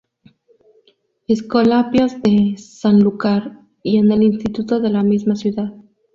Escolapios 1.27 2.19
de 2.23 2.55
Sanlúcar 2.57 3.59
y 3.83 3.97
en 3.97 4.11
el 4.11 4.23
instituto 4.23 4.79
de 4.79 4.89
la 4.89 5.03
misma 5.03 5.35
ciudad. 5.35 5.73